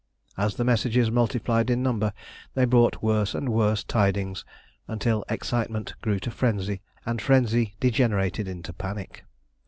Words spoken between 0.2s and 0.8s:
As the